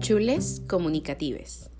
[0.00, 1.70] Chules Comunicatives.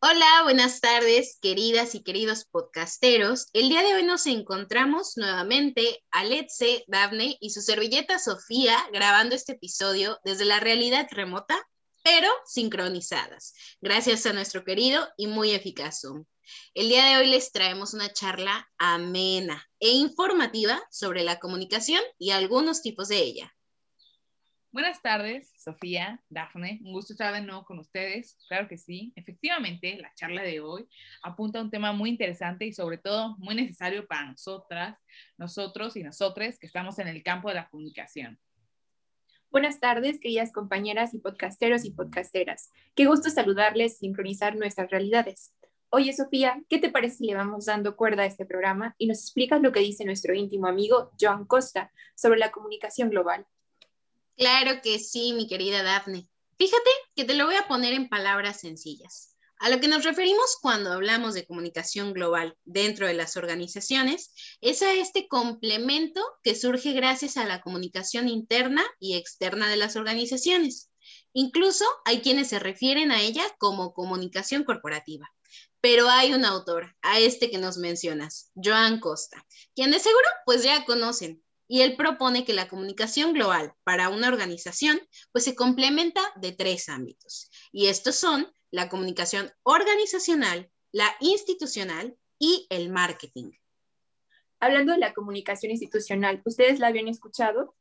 [0.00, 3.48] Hola, buenas tardes, queridas y queridos podcasteros.
[3.52, 9.52] El día de hoy nos encontramos nuevamente Aletze, Dafne y su servilleta Sofía grabando este
[9.52, 11.62] episodio desde la realidad remota,
[12.02, 16.24] pero sincronizadas, gracias a nuestro querido y muy eficaz Zoom.
[16.72, 22.30] El día de hoy les traemos una charla amena e informativa sobre la comunicación y
[22.30, 23.54] algunos tipos de ella.
[24.72, 26.78] Buenas tardes, Sofía, Dafne.
[26.84, 28.38] Un gusto estar de nuevo con ustedes.
[28.46, 29.12] Claro que sí.
[29.16, 30.88] Efectivamente, la charla de hoy
[31.24, 34.96] apunta a un tema muy interesante y sobre todo muy necesario para nosotras,
[35.36, 38.38] nosotros y nosotras que estamos en el campo de la comunicación.
[39.50, 42.70] Buenas tardes, queridas compañeras y podcasteros y podcasteras.
[42.94, 45.52] Qué gusto saludarles, sincronizar nuestras realidades.
[45.88, 49.18] Oye, Sofía, ¿qué te parece si le vamos dando cuerda a este programa y nos
[49.18, 53.48] explicas lo que dice nuestro íntimo amigo Joan Costa sobre la comunicación global?
[54.40, 56.26] Claro que sí, mi querida Daphne.
[56.56, 59.36] Fíjate que te lo voy a poner en palabras sencillas.
[59.58, 64.80] A lo que nos referimos cuando hablamos de comunicación global dentro de las organizaciones es
[64.80, 70.90] a este complemento que surge gracias a la comunicación interna y externa de las organizaciones.
[71.34, 75.30] Incluso hay quienes se refieren a ella como comunicación corporativa.
[75.82, 80.62] Pero hay un autor, a este que nos mencionas, Joan Costa, quien de seguro pues
[80.62, 86.20] ya conocen, y él propone que la comunicación global para una organización pues se complementa
[86.34, 93.52] de tres ámbitos y estos son la comunicación organizacional, la institucional y el marketing.
[94.58, 97.76] Hablando de la comunicación institucional, ¿ustedes la habían escuchado?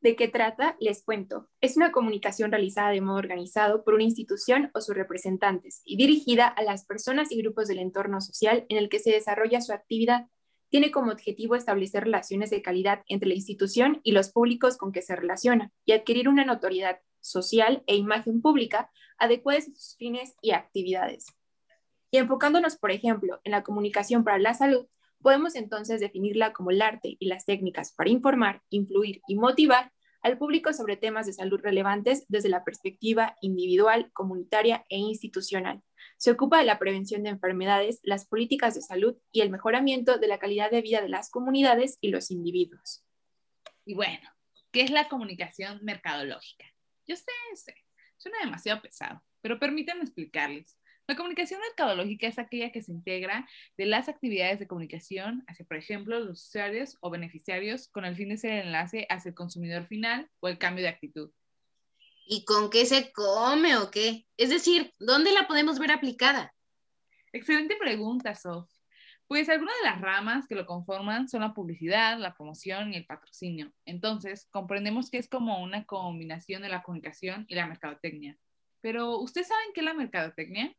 [0.00, 0.76] ¿De qué trata?
[0.78, 1.50] Les cuento.
[1.60, 6.46] Es una comunicación realizada de modo organizado por una institución o sus representantes y dirigida
[6.46, 10.28] a las personas y grupos del entorno social en el que se desarrolla su actividad
[10.70, 15.02] tiene como objetivo establecer relaciones de calidad entre la institución y los públicos con que
[15.02, 20.52] se relaciona y adquirir una notoriedad social e imagen pública adecuadas a sus fines y
[20.52, 21.26] actividades.
[22.10, 24.86] Y enfocándonos, por ejemplo, en la comunicación para la salud,
[25.20, 30.38] podemos entonces definirla como el arte y las técnicas para informar, influir y motivar al
[30.38, 35.82] público sobre temas de salud relevantes desde la perspectiva individual, comunitaria e institucional,
[36.20, 40.28] se ocupa de la prevención de enfermedades, las políticas de salud y el mejoramiento de
[40.28, 43.02] la calidad de vida de las comunidades y los individuos.
[43.86, 44.28] Y bueno,
[44.70, 46.66] ¿qué es la comunicación mercadológica?
[47.06, 47.74] Yo sé, sé,
[48.18, 50.78] suena demasiado pesado, pero permítanme explicarles.
[51.06, 53.48] La comunicación mercadológica es aquella que se integra
[53.78, 58.28] de las actividades de comunicación hacia, por ejemplo, los usuarios o beneficiarios con el fin
[58.28, 61.30] de ser el enlace hacia el consumidor final o el cambio de actitud.
[62.32, 64.24] ¿Y con qué se come o qué?
[64.36, 66.54] Es decir, ¿dónde la podemos ver aplicada?
[67.32, 68.70] Excelente pregunta, Sof.
[69.26, 73.04] Pues algunas de las ramas que lo conforman son la publicidad, la promoción y el
[73.04, 73.72] patrocinio.
[73.84, 78.38] Entonces, comprendemos que es como una combinación de la comunicación y la mercadotecnia.
[78.80, 80.72] Pero, ¿ustedes saben qué es la mercadotecnia?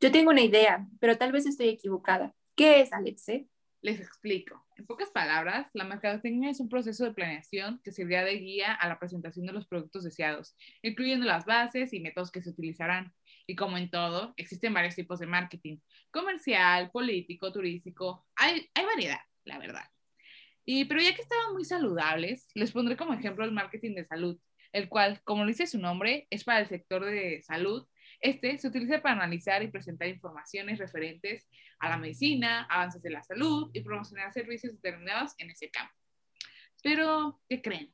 [0.00, 2.34] Yo tengo una idea, pero tal vez estoy equivocada.
[2.54, 3.48] ¿Qué es, Alexe?
[3.80, 4.66] Les explico.
[4.76, 8.88] En pocas palabras, la mercadotecnia es un proceso de planeación que servirá de guía a
[8.88, 13.12] la presentación de los productos deseados, incluyendo las bases y métodos que se utilizarán.
[13.46, 15.78] Y como en todo, existen varios tipos de marketing,
[16.10, 19.84] comercial, político, turístico, hay, hay variedad, la verdad.
[20.64, 24.38] Y, pero ya que estaban muy saludables, les pondré como ejemplo el marketing de salud,
[24.72, 27.86] el cual, como dice su nombre, es para el sector de salud
[28.20, 31.46] este se utiliza para analizar y presentar informaciones referentes
[31.78, 35.94] a la medicina, avances de la salud y promocionar servicios determinados en ese campo.
[36.82, 37.92] Pero, ¿qué creen?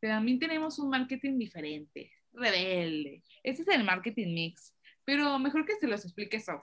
[0.00, 3.22] También tenemos un marketing diferente, rebelde.
[3.42, 4.74] Este es el marketing mix,
[5.04, 6.62] pero mejor que se los explique Sof.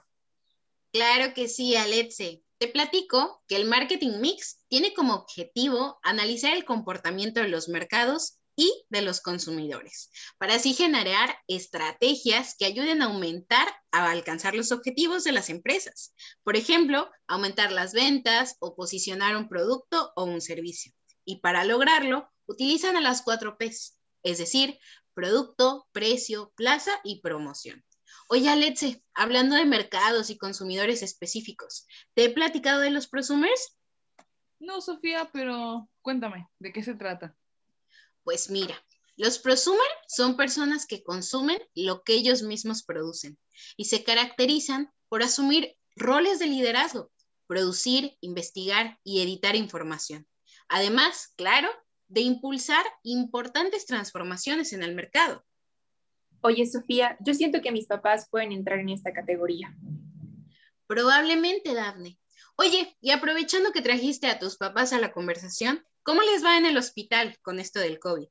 [0.92, 2.44] Claro que sí, Alexe.
[2.60, 8.40] Te platico que el marketing mix tiene como objetivo analizar el comportamiento de los mercados
[8.56, 14.72] y de los consumidores, para así generar estrategias que ayuden a aumentar, a alcanzar los
[14.72, 16.14] objetivos de las empresas.
[16.44, 20.94] Por ejemplo, aumentar las ventas o posicionar un producto o un servicio.
[21.26, 24.78] Y para lograrlo, utilizan a las cuatro Ps, es decir,
[25.14, 27.84] producto, precio, plaza y promoción.
[28.28, 33.78] Oye, Alexe, hablando de mercados y consumidores específicos, ¿te he platicado de los prosumers?
[34.60, 37.36] No, Sofía, pero cuéntame, ¿de qué se trata?
[38.24, 38.76] Pues mira,
[39.16, 43.38] los prosumers son personas que consumen lo que ellos mismos producen
[43.78, 47.12] y se caracterizan por asumir roles de liderazgo,
[47.48, 50.28] producir, investigar y editar información.
[50.68, 51.70] Además, claro,
[52.08, 55.46] de impulsar importantes transformaciones en el mercado.
[56.42, 59.76] Oye, Sofía, yo siento que mis papás pueden entrar en esta categoría.
[60.88, 62.20] Probablemente, Daphne.
[62.56, 66.66] Oye, y aprovechando que trajiste a tus papás a la conversación, ¿Cómo les va en
[66.66, 68.28] el hospital con esto del COVID?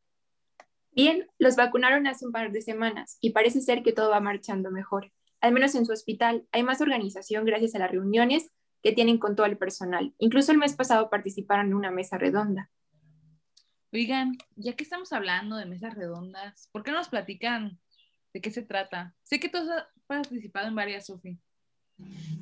[0.90, 4.70] Bien, los vacunaron hace un par de semanas y parece ser que todo va marchando
[4.70, 5.10] mejor.
[5.40, 8.50] Al menos en su hospital hay más organización gracias a las reuniones
[8.82, 10.14] que tienen con todo el personal.
[10.18, 12.70] Incluso el mes pasado participaron en una mesa redonda.
[13.90, 17.80] Oigan, ya que estamos hablando de mesas redondas, ¿por qué no nos platican
[18.34, 19.14] de qué se trata?
[19.22, 21.38] Sé que tú has participado en varias, Sofi.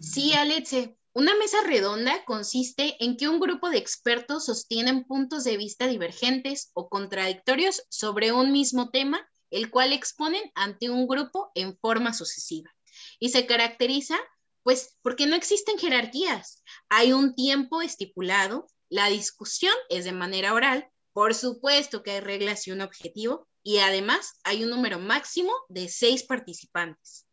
[0.01, 0.97] Sí, Alexe.
[1.13, 6.71] Una mesa redonda consiste en que un grupo de expertos sostienen puntos de vista divergentes
[6.73, 12.71] o contradictorios sobre un mismo tema, el cual exponen ante un grupo en forma sucesiva.
[13.19, 14.17] Y se caracteriza,
[14.63, 16.63] pues, porque no existen jerarquías.
[16.89, 22.69] Hay un tiempo estipulado, la discusión es de manera oral, por supuesto que hay reglas
[22.69, 27.27] y un objetivo, y además hay un número máximo de seis participantes.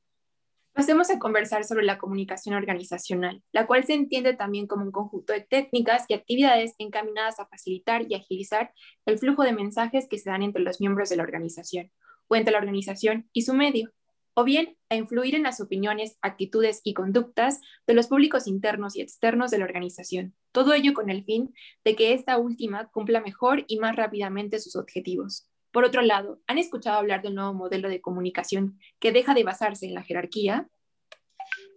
[0.77, 5.33] Pasemos a conversar sobre la comunicación organizacional, la cual se entiende también como un conjunto
[5.33, 8.71] de técnicas y actividades encaminadas a facilitar y agilizar
[9.07, 11.91] el flujo de mensajes que se dan entre los miembros de la organización
[12.27, 13.91] o entre la organización y su medio,
[14.35, 19.01] o bien a influir en las opiniones, actitudes y conductas de los públicos internos y
[19.01, 23.65] externos de la organización, todo ello con el fin de que esta última cumpla mejor
[23.67, 25.49] y más rápidamente sus objetivos.
[25.71, 29.85] Por otro lado, ¿han escuchado hablar del nuevo modelo de comunicación que deja de basarse
[29.85, 30.67] en la jerarquía?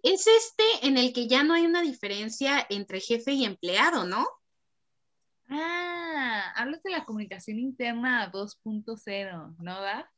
[0.02, 4.26] Es este en el que ya no hay una diferencia entre jefe y empleado, ¿no?
[5.48, 10.10] Ah, hablas de la comunicación interna 2.0, ¿no, da?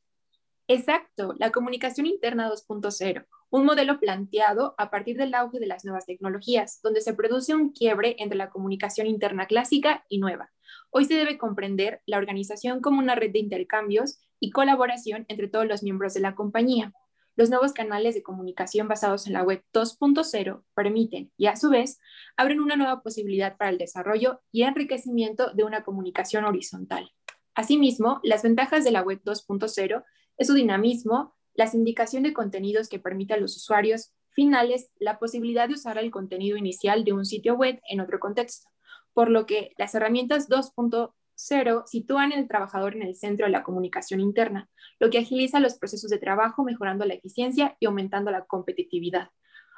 [0.69, 6.05] Exacto, la comunicación interna 2.0, un modelo planteado a partir del auge de las nuevas
[6.05, 10.51] tecnologías, donde se produce un quiebre entre la comunicación interna clásica y nueva.
[10.89, 15.67] Hoy se debe comprender la organización como una red de intercambios y colaboración entre todos
[15.67, 16.93] los miembros de la compañía.
[17.35, 21.99] Los nuevos canales de comunicación basados en la web 2.0 permiten y a su vez
[22.37, 27.11] abren una nueva posibilidad para el desarrollo y enriquecimiento de una comunicación horizontal.
[27.53, 30.03] Asimismo, las ventajas de la web 2.0
[30.37, 35.67] es su dinamismo, la sindicación de contenidos que permite a los usuarios finales la posibilidad
[35.67, 38.69] de usar el contenido inicial de un sitio web en otro contexto,
[39.13, 44.19] por lo que las herramientas 2.0 sitúan al trabajador en el centro de la comunicación
[44.19, 44.69] interna,
[44.99, 49.29] lo que agiliza los procesos de trabajo, mejorando la eficiencia y aumentando la competitividad.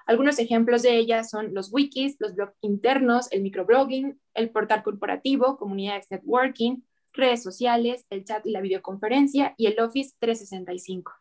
[0.06, 5.58] Algunos ejemplos de ellas son los wikis, los blogs internos, el microblogging, el portal corporativo,
[5.58, 6.84] comunidades networking,
[7.16, 11.14] redes sociales, el chat y la videoconferencia y el Office 365.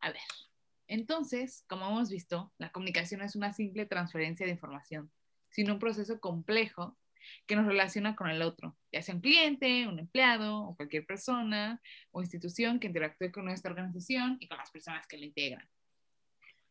[0.00, 0.22] A ver,
[0.86, 5.12] entonces, como hemos visto, la comunicación es una simple transferencia de información,
[5.50, 6.96] sino un proceso complejo
[7.46, 11.82] que nos relaciona con el otro, ya sea un cliente, un empleado o cualquier persona
[12.10, 15.68] o institución que interactúe con nuestra organización y con las personas que la integran.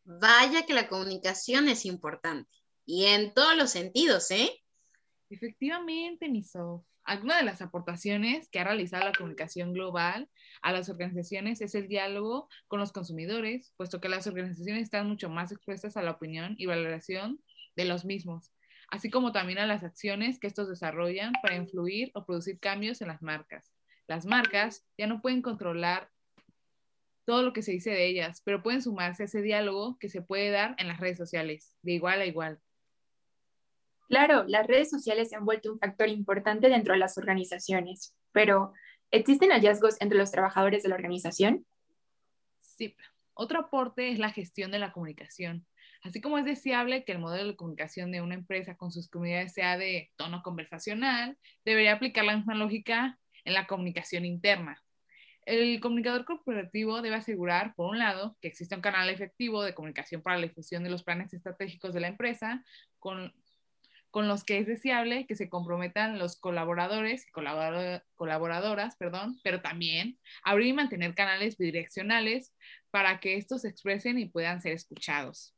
[0.04, 2.50] Vaya que la comunicación es importante
[2.86, 4.50] y en todos los sentidos, ¿eh?
[5.30, 6.84] Efectivamente, mi Sof.
[7.08, 10.30] Alguna de las aportaciones que ha realizado la comunicación global
[10.62, 15.30] a las organizaciones es el diálogo con los consumidores, puesto que las organizaciones están mucho
[15.30, 17.40] más expuestas a la opinión y valoración
[17.78, 18.52] de los mismos,
[18.92, 23.08] así como también a las acciones que estos desarrollan para influir o producir cambios en
[23.08, 23.72] las marcas.
[24.06, 26.10] Las marcas ya no pueden controlar
[27.24, 30.22] todo lo que se dice de ellas, pero pueden sumarse a ese diálogo que se
[30.22, 32.60] puede dar en las redes sociales, de igual a igual.
[34.08, 38.74] Claro, las redes sociales se han vuelto un factor importante dentro de las organizaciones, pero
[39.12, 41.66] ¿existen hallazgos entre los trabajadores de la organización?
[42.60, 42.96] Sí,
[43.34, 45.66] otro aporte es la gestión de la comunicación.
[46.04, 49.54] Así como es deseable que el modelo de comunicación de una empresa con sus comunidades
[49.54, 54.82] sea de tono conversacional, debería aplicar la misma lógica en la comunicación interna.
[55.46, 60.22] El comunicador corporativo debe asegurar, por un lado, que existe un canal efectivo de comunicación
[60.22, 62.64] para la difusión de los planes estratégicos de la empresa,
[63.00, 63.34] con,
[64.12, 67.32] con los que es deseable que se comprometan los colaboradores y
[68.16, 72.54] colaboradoras, perdón, pero también abrir y mantener canales bidireccionales
[72.92, 75.54] para que estos se expresen y puedan ser escuchados.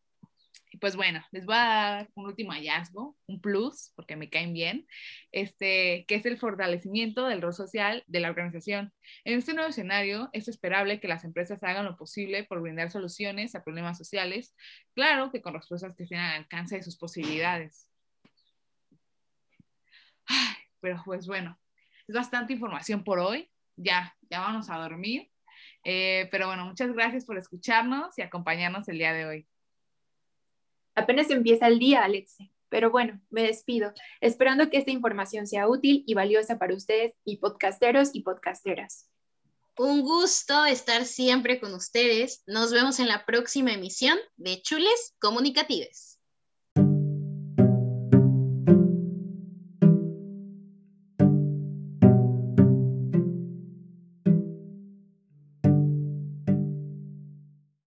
[0.72, 4.54] Y pues bueno, les voy a dar un último hallazgo, un plus, porque me caen
[4.54, 4.88] bien,
[5.32, 8.94] este, que es el fortalecimiento del rol social de la organización.
[9.24, 13.56] En este nuevo escenario, es esperable que las empresas hagan lo posible por brindar soluciones
[13.56, 14.54] a problemas sociales,
[14.94, 17.89] claro que con respuestas que estén al alcance de sus posibilidades.
[20.82, 21.60] Pero pues bueno,
[22.08, 23.50] es bastante información por hoy.
[23.76, 25.30] Ya, ya vamos a dormir.
[25.84, 29.48] Eh, pero bueno, muchas gracias por escucharnos y acompañarnos el día de hoy.
[30.96, 32.52] Apenas empieza el día, Alexe.
[32.70, 37.38] Pero bueno, me despido, esperando que esta información sea útil y valiosa para ustedes y
[37.38, 39.10] podcasteros y podcasteras.
[39.76, 42.44] Un gusto estar siempre con ustedes.
[42.46, 46.19] Nos vemos en la próxima emisión de Chules Comunicatives.